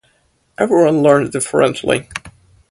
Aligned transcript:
Everyone 0.57 1.03
learns 1.03 1.29
differently. 1.29 2.09